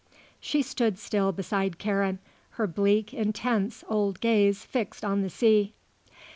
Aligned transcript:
She 0.39 0.63
stood 0.63 0.97
still 0.97 1.31
beside 1.31 1.77
Karen, 1.77 2.17
her 2.57 2.65
bleak, 2.65 3.13
intense 3.13 3.83
old 3.87 4.19
gaze 4.19 4.65
fixed 4.65 5.05
on 5.05 5.21
the 5.21 5.29
sea. 5.29 5.73